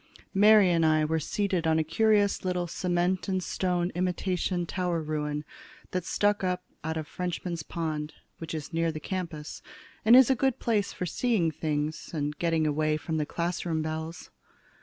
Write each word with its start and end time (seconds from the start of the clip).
Mary 0.33 0.71
and 0.71 0.83
I 0.83 1.05
were 1.05 1.19
seated 1.19 1.67
on 1.67 1.77
a 1.77 1.83
curious 1.83 2.43
little 2.43 2.65
cement 2.65 3.27
and 3.27 3.43
stone 3.43 3.91
imitation 3.93 4.65
tower 4.65 4.99
ruin 4.99 5.45
that 5.91 6.05
stuck 6.05 6.43
up 6.43 6.63
out 6.83 6.97
of 6.97 7.07
Frenchman's 7.07 7.61
Pond, 7.61 8.15
which 8.39 8.55
is 8.55 8.73
near 8.73 8.91
the 8.91 8.99
campus, 8.99 9.61
and 10.03 10.15
is 10.15 10.31
a 10.31 10.35
good 10.35 10.57
place 10.57 10.91
for 10.91 11.05
seeing 11.05 11.51
things 11.51 12.15
and 12.15 12.35
getting 12.39 12.65
away 12.65 12.97
from 12.97 13.17
the 13.17 13.27
classroom 13.27 13.83
bells. 13.83 14.31